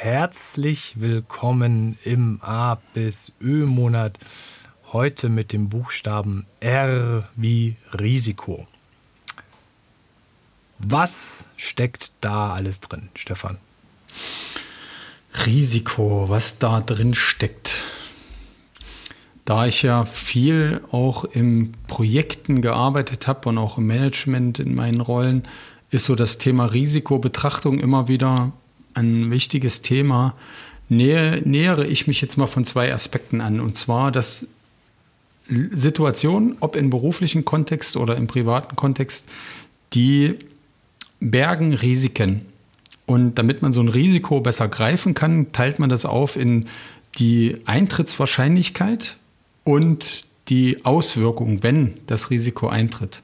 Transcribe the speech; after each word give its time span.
Herzlich 0.00 1.00
willkommen 1.00 1.98
im 2.04 2.38
A 2.40 2.76
bis 2.94 3.32
Ö-Monat. 3.40 4.16
Heute 4.92 5.28
mit 5.28 5.52
dem 5.52 5.68
Buchstaben 5.70 6.46
R 6.60 7.28
wie 7.34 7.74
Risiko. 7.98 8.68
Was 10.78 11.34
steckt 11.56 12.12
da 12.20 12.52
alles 12.52 12.78
drin, 12.78 13.08
Stefan? 13.16 13.58
Risiko, 15.44 16.28
was 16.28 16.60
da 16.60 16.80
drin 16.80 17.12
steckt. 17.12 17.82
Da 19.44 19.66
ich 19.66 19.82
ja 19.82 20.04
viel 20.04 20.80
auch 20.92 21.24
in 21.24 21.72
Projekten 21.88 22.62
gearbeitet 22.62 23.26
habe 23.26 23.48
und 23.48 23.58
auch 23.58 23.78
im 23.78 23.88
Management 23.88 24.60
in 24.60 24.76
meinen 24.76 25.00
Rollen, 25.00 25.42
ist 25.90 26.04
so 26.04 26.14
das 26.14 26.38
Thema 26.38 26.66
Risikobetrachtung 26.66 27.80
immer 27.80 28.06
wieder 28.06 28.52
ein 28.98 29.30
wichtiges 29.30 29.82
Thema. 29.82 30.34
Nähe, 30.88 31.42
nähere 31.44 31.86
ich 31.86 32.06
mich 32.06 32.20
jetzt 32.20 32.36
mal 32.36 32.46
von 32.46 32.64
zwei 32.64 32.92
Aspekten 32.92 33.40
an. 33.40 33.60
Und 33.60 33.76
zwar, 33.76 34.10
dass 34.10 34.46
Situationen, 35.48 36.56
ob 36.60 36.76
im 36.76 36.90
beruflichen 36.90 37.44
Kontext 37.44 37.96
oder 37.96 38.16
im 38.16 38.26
privaten 38.26 38.76
Kontext, 38.76 39.28
die 39.94 40.36
bergen 41.20 41.74
Risiken. 41.74 42.42
Und 43.06 43.36
damit 43.36 43.62
man 43.62 43.72
so 43.72 43.80
ein 43.80 43.88
Risiko 43.88 44.40
besser 44.40 44.68
greifen 44.68 45.14
kann, 45.14 45.52
teilt 45.52 45.78
man 45.78 45.88
das 45.88 46.04
auf 46.04 46.36
in 46.36 46.66
die 47.18 47.56
Eintrittswahrscheinlichkeit 47.64 49.16
und 49.64 50.24
die 50.48 50.84
Auswirkungen, 50.84 51.62
wenn 51.62 51.94
das 52.06 52.30
Risiko 52.30 52.68
eintritt. 52.68 53.22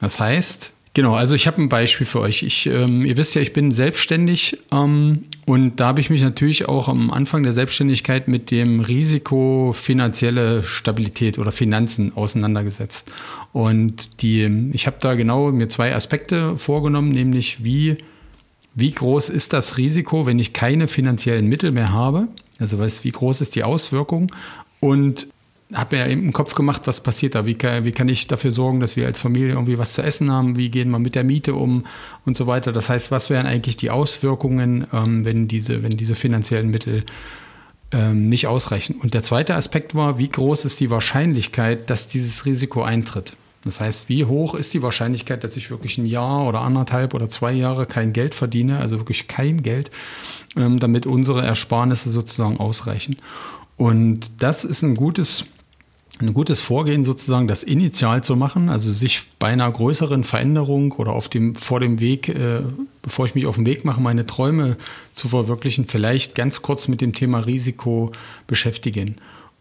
Das 0.00 0.20
heißt, 0.20 0.72
Genau, 0.96 1.14
also 1.14 1.34
ich 1.34 1.46
habe 1.46 1.60
ein 1.60 1.68
Beispiel 1.68 2.06
für 2.06 2.20
euch. 2.20 2.42
Ich, 2.42 2.64
ähm, 2.68 3.04
ihr 3.04 3.18
wisst 3.18 3.34
ja, 3.34 3.42
ich 3.42 3.52
bin 3.52 3.70
selbstständig 3.70 4.56
ähm, 4.72 5.24
und 5.44 5.78
da 5.78 5.88
habe 5.88 6.00
ich 6.00 6.08
mich 6.08 6.22
natürlich 6.22 6.70
auch 6.70 6.88
am 6.88 7.10
Anfang 7.10 7.42
der 7.42 7.52
Selbstständigkeit 7.52 8.28
mit 8.28 8.50
dem 8.50 8.80
Risiko 8.80 9.74
finanzielle 9.76 10.62
Stabilität 10.62 11.38
oder 11.38 11.52
Finanzen 11.52 12.16
auseinandergesetzt. 12.16 13.12
Und 13.52 14.22
die, 14.22 14.70
ich 14.72 14.86
habe 14.86 14.96
da 14.98 15.16
genau 15.16 15.52
mir 15.52 15.68
zwei 15.68 15.94
Aspekte 15.94 16.56
vorgenommen, 16.56 17.10
nämlich 17.10 17.62
wie, 17.62 17.98
wie 18.74 18.92
groß 18.92 19.28
ist 19.28 19.52
das 19.52 19.76
Risiko, 19.76 20.24
wenn 20.24 20.38
ich 20.38 20.54
keine 20.54 20.88
finanziellen 20.88 21.46
Mittel 21.46 21.72
mehr 21.72 21.92
habe? 21.92 22.28
Also 22.58 22.78
was, 22.78 23.04
wie 23.04 23.12
groß 23.12 23.42
ist 23.42 23.54
die 23.54 23.64
Auswirkung? 23.64 24.32
Und 24.80 25.26
habe 25.74 25.96
mir 25.96 26.06
im 26.06 26.32
Kopf 26.32 26.54
gemacht, 26.54 26.82
was 26.84 27.02
passiert 27.02 27.34
da, 27.34 27.44
wie 27.44 27.54
kann, 27.54 27.84
wie 27.84 27.92
kann 27.92 28.08
ich 28.08 28.28
dafür 28.28 28.52
sorgen, 28.52 28.78
dass 28.80 28.96
wir 28.96 29.06
als 29.06 29.20
Familie 29.20 29.50
irgendwie 29.50 29.78
was 29.78 29.94
zu 29.94 30.02
essen 30.02 30.30
haben, 30.30 30.56
wie 30.56 30.70
gehen 30.70 30.90
wir 30.90 30.98
mit 30.98 31.14
der 31.14 31.24
Miete 31.24 31.54
um 31.54 31.86
und 32.24 32.36
so 32.36 32.46
weiter. 32.46 32.72
Das 32.72 32.88
heißt, 32.88 33.10
was 33.10 33.30
wären 33.30 33.46
eigentlich 33.46 33.76
die 33.76 33.90
Auswirkungen, 33.90 34.86
ähm, 34.92 35.24
wenn, 35.24 35.48
diese, 35.48 35.82
wenn 35.82 35.96
diese 35.96 36.14
finanziellen 36.14 36.70
Mittel 36.70 37.04
ähm, 37.90 38.28
nicht 38.28 38.46
ausreichen. 38.46 38.96
Und 39.00 39.14
der 39.14 39.22
zweite 39.22 39.56
Aspekt 39.56 39.94
war, 39.94 40.18
wie 40.18 40.28
groß 40.28 40.64
ist 40.64 40.78
die 40.80 40.90
Wahrscheinlichkeit, 40.90 41.90
dass 41.90 42.08
dieses 42.08 42.44
Risiko 42.44 42.82
eintritt. 42.82 43.36
Das 43.64 43.80
heißt, 43.80 44.08
wie 44.08 44.24
hoch 44.24 44.54
ist 44.54 44.74
die 44.74 44.82
Wahrscheinlichkeit, 44.82 45.42
dass 45.42 45.56
ich 45.56 45.70
wirklich 45.70 45.98
ein 45.98 46.06
Jahr 46.06 46.46
oder 46.46 46.60
anderthalb 46.60 47.14
oder 47.14 47.28
zwei 47.28 47.52
Jahre 47.52 47.86
kein 47.86 48.12
Geld 48.12 48.36
verdiene, 48.36 48.78
also 48.78 48.98
wirklich 49.00 49.26
kein 49.26 49.64
Geld, 49.64 49.90
ähm, 50.56 50.78
damit 50.78 51.06
unsere 51.06 51.44
Ersparnisse 51.44 52.10
sozusagen 52.10 52.58
ausreichen. 52.58 53.16
Und 53.76 54.30
das 54.42 54.64
ist 54.64 54.82
ein 54.82 54.94
gutes 54.94 55.46
ein 56.18 56.32
gutes 56.32 56.60
Vorgehen 56.60 57.04
sozusagen, 57.04 57.46
das 57.46 57.62
initial 57.62 58.24
zu 58.24 58.36
machen, 58.36 58.68
also 58.68 58.90
sich 58.90 59.22
bei 59.38 59.48
einer 59.48 59.70
größeren 59.70 60.24
Veränderung 60.24 60.92
oder 60.92 61.12
auf 61.12 61.28
dem, 61.28 61.54
vor 61.54 61.80
dem 61.80 62.00
Weg, 62.00 62.28
äh, 62.28 62.62
bevor 63.02 63.26
ich 63.26 63.34
mich 63.34 63.46
auf 63.46 63.56
den 63.56 63.66
Weg 63.66 63.84
mache, 63.84 64.00
meine 64.00 64.26
Träume 64.26 64.76
zu 65.12 65.28
verwirklichen, 65.28 65.86
vielleicht 65.86 66.34
ganz 66.34 66.62
kurz 66.62 66.88
mit 66.88 67.00
dem 67.00 67.12
Thema 67.12 67.40
Risiko 67.40 68.12
beschäftigen. 68.46 69.16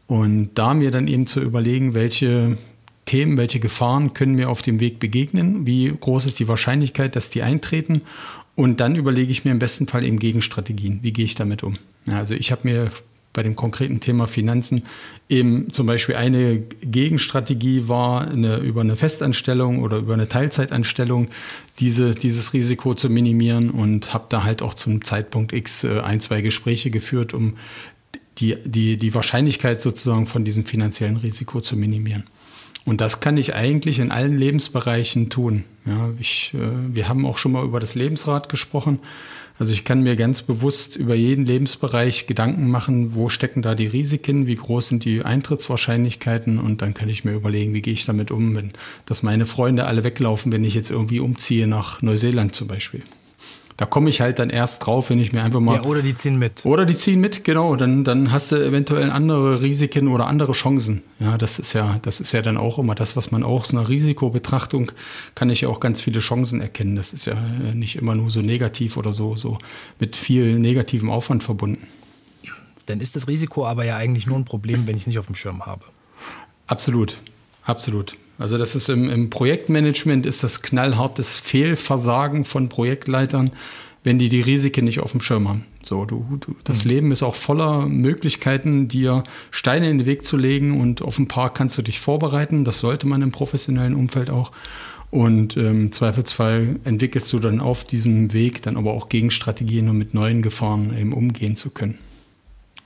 Und 0.07 0.51
da 0.55 0.73
mir 0.73 0.91
dann 0.91 1.07
eben 1.07 1.27
zu 1.27 1.41
überlegen, 1.41 1.93
welche 1.93 2.57
Themen, 3.05 3.37
welche 3.37 3.59
Gefahren 3.59 4.13
können 4.13 4.35
mir 4.35 4.49
auf 4.49 4.61
dem 4.61 4.79
Weg 4.79 4.99
begegnen, 4.99 5.65
wie 5.65 5.93
groß 5.99 6.25
ist 6.25 6.39
die 6.39 6.47
Wahrscheinlichkeit, 6.47 7.15
dass 7.15 7.29
die 7.29 7.41
eintreten. 7.41 8.01
Und 8.55 8.79
dann 8.79 8.95
überlege 8.95 9.31
ich 9.31 9.45
mir 9.45 9.51
im 9.51 9.59
besten 9.59 9.87
Fall 9.87 10.03
eben 10.05 10.19
Gegenstrategien. 10.19 10.99
Wie 11.01 11.11
gehe 11.11 11.25
ich 11.25 11.35
damit 11.35 11.63
um? 11.63 11.77
Also 12.07 12.33
ich 12.33 12.51
habe 12.51 12.61
mir 12.67 12.91
bei 13.35 13.43
dem 13.43 13.55
konkreten 13.55 13.99
Thema 13.99 14.27
Finanzen 14.27 14.83
eben 15.29 15.71
zum 15.71 15.85
Beispiel 15.85 16.15
eine 16.15 16.57
Gegenstrategie 16.81 17.87
war, 17.87 18.27
eine, 18.27 18.57
über 18.57 18.81
eine 18.81 18.95
Festanstellung 18.95 19.83
oder 19.83 19.97
über 19.97 20.15
eine 20.15 20.27
Teilzeitanstellung 20.27 21.27
diese, 21.79 22.11
dieses 22.11 22.53
Risiko 22.53 22.95
zu 22.95 23.09
minimieren 23.09 23.69
und 23.69 24.13
habe 24.13 24.25
da 24.29 24.43
halt 24.43 24.61
auch 24.61 24.73
zum 24.73 25.03
Zeitpunkt 25.03 25.53
X 25.53 25.83
äh, 25.83 25.99
ein, 25.99 26.19
zwei 26.21 26.41
Gespräche 26.41 26.89
geführt, 26.89 27.33
um 27.33 27.55
die, 28.39 28.57
die, 28.63 28.97
die 28.97 29.13
Wahrscheinlichkeit 29.13 29.79
sozusagen 29.79 30.27
von 30.27 30.43
diesem 30.43 30.65
finanziellen 30.65 31.17
Risiko 31.17 31.61
zu 31.61 31.77
minimieren. 31.77 32.23
Und 32.85 33.01
das 33.01 33.19
kann 33.19 33.37
ich 33.37 33.55
eigentlich 33.55 33.99
in 33.99 34.11
allen 34.11 34.37
Lebensbereichen 34.37 35.29
tun. 35.29 35.63
Ja, 35.85 36.09
ich, 36.19 36.53
äh, 36.53 36.95
wir 36.95 37.09
haben 37.09 37.25
auch 37.25 37.37
schon 37.37 37.51
mal 37.51 37.65
über 37.65 37.79
das 37.79 37.95
Lebensrad 37.95 38.47
gesprochen. 38.47 38.99
Also 39.57 39.73
ich 39.73 39.85
kann 39.85 40.01
mir 40.01 40.17
ganz 40.17 40.41
bewusst 40.41 40.97
über 40.97 41.15
jeden 41.15 41.45
Lebensbereich 41.45 42.27
Gedanken 42.27 42.69
machen, 42.69 43.15
wo 43.15 43.29
stecken 43.29 43.61
da 43.61 43.73
die 43.73 43.87
Risiken, 43.87 44.47
wie 44.47 44.55
groß 44.55 44.89
sind 44.89 45.05
die 45.05 45.23
Eintrittswahrscheinlichkeiten 45.23 46.59
und 46.59 46.81
dann 46.81 46.93
kann 46.93 47.07
ich 47.07 47.23
mir 47.23 47.33
überlegen, 47.33 47.73
wie 47.73 47.81
gehe 47.81 47.93
ich 47.93 48.05
damit 48.05 48.31
um, 48.31 48.55
wenn 48.55 48.73
dass 49.05 49.23
meine 49.23 49.45
Freunde 49.45 49.85
alle 49.85 50.03
weglaufen, 50.03 50.51
wenn 50.51 50.65
ich 50.65 50.73
jetzt 50.73 50.91
irgendwie 50.91 51.21
umziehe 51.21 51.67
nach 51.67 52.01
Neuseeland 52.01 52.53
zum 52.53 52.67
Beispiel. 52.67 53.03
Da 53.77 53.85
komme 53.85 54.09
ich 54.09 54.21
halt 54.21 54.39
dann 54.39 54.49
erst 54.49 54.85
drauf, 54.85 55.09
wenn 55.09 55.19
ich 55.19 55.33
mir 55.33 55.43
einfach 55.43 55.59
mal. 55.59 55.75
Ja, 55.75 55.81
oder 55.83 56.01
die 56.01 56.15
ziehen 56.15 56.39
mit. 56.39 56.65
Oder 56.65 56.85
die 56.85 56.95
ziehen 56.95 57.19
mit, 57.19 57.43
genau. 57.43 57.75
Dann, 57.75 58.05
dann 58.05 58.31
hast 58.31 58.53
du 58.53 58.55
eventuell 58.55 59.11
andere 59.11 59.61
Risiken 59.61 60.07
oder 60.07 60.27
andere 60.27 60.53
Chancen. 60.53 61.01
Ja, 61.19 61.37
das 61.37 61.59
ist 61.59 61.73
ja, 61.73 61.99
das 62.01 62.21
ist 62.21 62.31
ja 62.31 62.41
dann 62.41 62.55
auch 62.55 62.79
immer 62.79 62.95
das, 62.95 63.17
was 63.17 63.31
man 63.31 63.43
auch 63.43 63.61
aus 63.61 63.73
einer 63.73 63.89
Risikobetrachtung 63.89 64.93
kann 65.35 65.49
ich 65.49 65.61
ja 65.61 65.69
auch 65.69 65.81
ganz 65.81 65.99
viele 65.99 66.21
Chancen 66.21 66.61
erkennen. 66.61 66.95
Das 66.95 67.11
ist 67.11 67.25
ja 67.25 67.35
nicht 67.73 67.97
immer 67.97 68.15
nur 68.15 68.29
so 68.29 68.39
negativ 68.41 68.95
oder 68.95 69.11
so, 69.11 69.35
so 69.35 69.57
mit 69.99 70.15
viel 70.15 70.57
negativem 70.57 71.09
Aufwand 71.09 71.43
verbunden. 71.43 71.85
Dann 72.85 73.01
ist 73.01 73.17
das 73.17 73.27
Risiko 73.27 73.67
aber 73.67 73.83
ja 73.83 73.97
eigentlich 73.97 74.25
nur 74.25 74.37
ein 74.37 74.45
Problem, 74.45 74.87
wenn 74.87 74.95
ich 74.95 75.01
es 75.01 75.07
nicht 75.07 75.19
auf 75.19 75.25
dem 75.25 75.35
Schirm 75.35 75.65
habe. 75.65 75.83
Absolut, 76.67 77.19
absolut. 77.65 78.15
Also 78.37 78.57
das 78.57 78.75
ist 78.75 78.89
im, 78.89 79.09
im 79.09 79.29
Projektmanagement 79.29 80.25
ist 80.25 80.43
das 80.43 80.61
knallhartes 80.61 81.39
Fehlversagen 81.39 82.43
von 82.43 82.69
Projektleitern, 82.69 83.51
wenn 84.03 84.19
die 84.19 84.29
die 84.29 84.41
Risiken 84.41 84.85
nicht 84.85 84.99
auf 84.99 85.11
dem 85.11 85.21
Schirm 85.21 85.47
haben. 85.47 85.65
So, 85.81 86.05
du, 86.05 86.25
du 86.39 86.55
das 86.63 86.83
mhm. 86.83 86.89
Leben 86.89 87.11
ist 87.11 87.23
auch 87.23 87.35
voller 87.35 87.87
Möglichkeiten, 87.87 88.87
dir 88.87 89.23
Steine 89.51 89.89
in 89.89 89.99
den 89.99 90.05
Weg 90.05 90.25
zu 90.25 90.37
legen 90.37 90.79
und 90.79 91.01
auf 91.01 91.17
ein 91.17 91.27
paar 91.27 91.53
kannst 91.53 91.77
du 91.77 91.81
dich 91.81 91.99
vorbereiten. 91.99 92.65
Das 92.65 92.79
sollte 92.79 93.07
man 93.07 93.21
im 93.21 93.31
professionellen 93.31 93.95
Umfeld 93.95 94.29
auch. 94.29 94.51
Und 95.11 95.55
ähm, 95.55 95.83
im 95.83 95.91
Zweifelsfall 95.91 96.79
entwickelst 96.83 97.31
du 97.31 97.39
dann 97.39 97.61
auf 97.61 97.85
diesem 97.85 98.33
Weg 98.33 98.61
dann 98.63 98.75
aber 98.75 98.93
auch 98.93 99.07
Gegenstrategien, 99.07 99.87
um 99.89 99.97
mit 99.97 100.13
neuen 100.13 100.41
Gefahren 100.41 100.95
eben 100.97 101.13
umgehen 101.13 101.55
zu 101.55 101.69
können. 101.69 101.97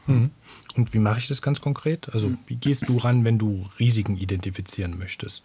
Mhm. 0.09 0.31
Und 0.75 0.93
wie 0.93 0.99
mache 0.99 1.19
ich 1.19 1.27
das 1.27 1.41
ganz 1.41 1.61
konkret? 1.61 2.09
Also 2.13 2.31
wie 2.47 2.55
gehst 2.55 2.87
du 2.87 2.97
ran, 2.97 3.25
wenn 3.25 3.37
du 3.37 3.65
Risiken 3.79 4.17
identifizieren 4.17 4.97
möchtest? 4.97 5.43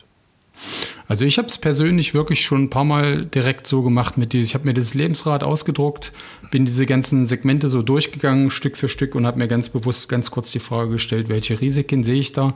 Also 1.06 1.24
ich 1.24 1.36
habe 1.38 1.48
es 1.48 1.58
persönlich 1.58 2.14
wirklich 2.14 2.44
schon 2.44 2.64
ein 2.64 2.70
paar 2.70 2.84
Mal 2.84 3.26
direkt 3.26 3.66
so 3.66 3.82
gemacht 3.82 4.16
mit 4.16 4.32
ich 4.34 4.54
habe 4.54 4.64
mir 4.66 4.74
das 4.74 4.94
Lebensrad 4.94 5.42
ausgedruckt, 5.42 6.12
bin 6.50 6.64
diese 6.64 6.86
ganzen 6.86 7.26
Segmente 7.26 7.68
so 7.68 7.82
durchgegangen 7.82 8.50
Stück 8.50 8.76
für 8.76 8.88
Stück 8.88 9.14
und 9.14 9.26
habe 9.26 9.38
mir 9.38 9.48
ganz 9.48 9.68
bewusst 9.68 10.08
ganz 10.08 10.30
kurz 10.30 10.52
die 10.52 10.60
Frage 10.60 10.92
gestellt, 10.92 11.28
welche 11.28 11.60
Risiken 11.60 12.02
sehe 12.02 12.20
ich 12.20 12.32
da? 12.32 12.54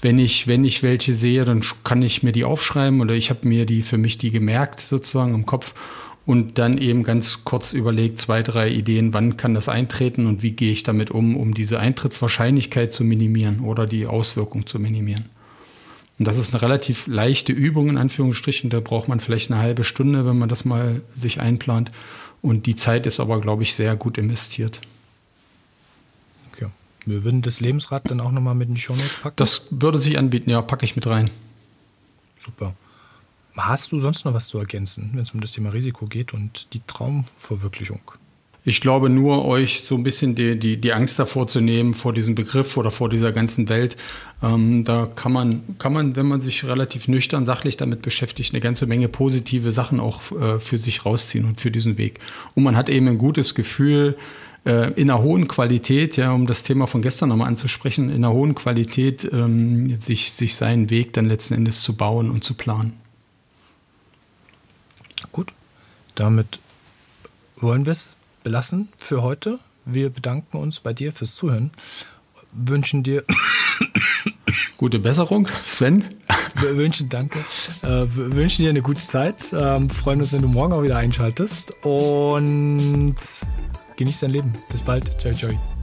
Wenn 0.00 0.18
ich 0.18 0.46
wenn 0.46 0.64
ich 0.64 0.82
welche 0.82 1.14
sehe, 1.14 1.44
dann 1.44 1.64
kann 1.82 2.02
ich 2.02 2.22
mir 2.22 2.32
die 2.32 2.44
aufschreiben 2.44 3.00
oder 3.00 3.14
ich 3.14 3.30
habe 3.30 3.48
mir 3.48 3.66
die 3.66 3.82
für 3.82 3.98
mich 3.98 4.18
die 4.18 4.30
gemerkt 4.30 4.80
sozusagen 4.80 5.34
im 5.34 5.46
Kopf 5.46 5.74
und 6.26 6.58
dann 6.58 6.78
eben 6.78 7.02
ganz 7.02 7.44
kurz 7.44 7.72
überlegt, 7.72 8.18
zwei, 8.18 8.42
drei 8.42 8.70
Ideen, 8.70 9.12
wann 9.12 9.36
kann 9.36 9.54
das 9.54 9.68
eintreten 9.68 10.26
und 10.26 10.42
wie 10.42 10.52
gehe 10.52 10.72
ich 10.72 10.82
damit 10.82 11.10
um, 11.10 11.36
um 11.36 11.52
diese 11.52 11.78
Eintrittswahrscheinlichkeit 11.78 12.92
zu 12.92 13.04
minimieren 13.04 13.60
oder 13.60 13.86
die 13.86 14.06
Auswirkung 14.06 14.66
zu 14.66 14.78
minimieren. 14.78 15.26
Und 16.18 16.26
das 16.26 16.38
ist 16.38 16.54
eine 16.54 16.62
relativ 16.62 17.06
leichte 17.06 17.52
Übung 17.52 17.88
in 17.88 17.98
Anführungsstrichen. 17.98 18.70
Da 18.70 18.80
braucht 18.80 19.08
man 19.08 19.20
vielleicht 19.20 19.50
eine 19.50 19.60
halbe 19.60 19.84
Stunde, 19.84 20.24
wenn 20.24 20.38
man 20.38 20.48
das 20.48 20.64
mal 20.64 21.02
sich 21.16 21.40
einplant. 21.40 21.90
Und 22.40 22.66
die 22.66 22.76
Zeit 22.76 23.06
ist 23.06 23.20
aber, 23.20 23.40
glaube 23.40 23.64
ich, 23.64 23.74
sehr 23.74 23.96
gut 23.96 24.16
investiert. 24.16 24.80
Okay. 26.52 26.66
Wir 27.04 27.24
würden 27.24 27.42
das 27.42 27.60
Lebensrad 27.60 28.10
dann 28.10 28.20
auch 28.20 28.30
nochmal 28.30 28.54
mit 28.54 28.68
in 28.68 28.74
die 28.76 28.80
Show 28.80 28.94
Notes 28.94 29.18
packen. 29.22 29.36
Das 29.36 29.66
würde 29.70 29.98
sich 29.98 30.16
anbieten, 30.16 30.50
ja, 30.50 30.62
packe 30.62 30.84
ich 30.84 30.94
mit 30.94 31.06
rein. 31.06 31.30
Super. 32.36 32.74
Hast 33.56 33.92
du 33.92 33.98
sonst 33.98 34.24
noch 34.24 34.34
was 34.34 34.48
zu 34.48 34.58
ergänzen, 34.58 35.10
wenn 35.12 35.22
es 35.22 35.30
um 35.30 35.40
das 35.40 35.52
Thema 35.52 35.70
Risiko 35.70 36.06
geht 36.06 36.34
und 36.34 36.74
die 36.74 36.82
Traumverwirklichung? 36.86 38.00
Ich 38.66 38.80
glaube 38.80 39.10
nur, 39.10 39.44
euch 39.44 39.82
so 39.84 39.94
ein 39.94 40.02
bisschen 40.02 40.34
die, 40.34 40.58
die, 40.58 40.80
die 40.80 40.94
Angst 40.94 41.18
davor 41.18 41.46
zu 41.46 41.60
nehmen, 41.60 41.92
vor 41.92 42.14
diesem 42.14 42.34
Begriff 42.34 42.78
oder 42.78 42.90
vor 42.90 43.10
dieser 43.10 43.30
ganzen 43.30 43.68
Welt. 43.68 43.96
Ähm, 44.42 44.84
da 44.84 45.06
kann 45.14 45.32
man, 45.32 45.62
kann 45.78 45.92
man, 45.92 46.16
wenn 46.16 46.26
man 46.26 46.40
sich 46.40 46.64
relativ 46.64 47.06
nüchtern, 47.06 47.44
sachlich 47.44 47.76
damit 47.76 48.00
beschäftigt, 48.00 48.54
eine 48.54 48.62
ganze 48.62 48.86
Menge 48.86 49.08
positive 49.08 49.70
Sachen 49.70 50.00
auch 50.00 50.32
äh, 50.32 50.60
für 50.60 50.78
sich 50.78 51.04
rausziehen 51.04 51.44
und 51.44 51.60
für 51.60 51.70
diesen 51.70 51.98
Weg. 51.98 52.20
Und 52.54 52.62
man 52.62 52.74
hat 52.74 52.88
eben 52.88 53.06
ein 53.06 53.18
gutes 53.18 53.54
Gefühl, 53.54 54.16
äh, 54.64 54.92
in 54.94 55.10
einer 55.10 55.22
hohen 55.22 55.46
Qualität, 55.46 56.16
ja, 56.16 56.32
um 56.32 56.46
das 56.46 56.62
Thema 56.62 56.86
von 56.86 57.02
gestern 57.02 57.28
nochmal 57.28 57.48
anzusprechen, 57.48 58.08
in 58.08 58.24
einer 58.24 58.32
hohen 58.32 58.54
Qualität 58.54 59.28
ähm, 59.30 59.94
sich, 59.94 60.32
sich 60.32 60.56
seinen 60.56 60.88
Weg 60.88 61.12
dann 61.12 61.26
letzten 61.26 61.52
Endes 61.52 61.82
zu 61.82 61.98
bauen 61.98 62.30
und 62.30 62.42
zu 62.42 62.54
planen. 62.54 63.03
Gut, 65.34 65.52
damit 66.14 66.60
wollen 67.56 67.86
wir 67.86 67.90
es 67.90 68.10
belassen 68.44 68.88
für 68.96 69.22
heute. 69.22 69.58
Wir 69.84 70.08
bedanken 70.08 70.58
uns 70.58 70.78
bei 70.78 70.92
dir 70.92 71.12
fürs 71.12 71.34
Zuhören. 71.34 71.72
Wünschen 72.52 73.02
dir 73.02 73.24
gute 74.76 75.00
Besserung, 75.00 75.48
Sven. 75.64 76.04
Wir 76.60 76.76
wünschen 76.76 77.08
danke. 77.08 77.40
Äh, 77.82 78.06
wünschen 78.14 78.62
dir 78.62 78.70
eine 78.70 78.82
gute 78.82 79.04
Zeit. 79.04 79.52
Ähm, 79.52 79.90
freuen 79.90 80.20
uns, 80.20 80.32
wenn 80.32 80.42
du 80.42 80.48
morgen 80.48 80.72
auch 80.72 80.84
wieder 80.84 80.98
einschaltest 80.98 81.84
und 81.84 83.16
genieß 83.96 84.20
dein 84.20 84.30
Leben. 84.30 84.52
Bis 84.70 84.82
bald. 84.82 85.20
Ciao, 85.20 85.34
ciao. 85.34 85.73